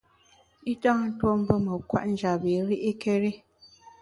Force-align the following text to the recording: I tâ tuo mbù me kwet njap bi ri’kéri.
I 0.71 0.73
tâ 0.81 0.93
tuo 1.17 1.31
mbù 1.39 1.55
me 1.65 1.73
kwet 1.89 2.05
njap 2.11 2.37
bi 2.41 2.53
ri’kéri. 2.67 3.31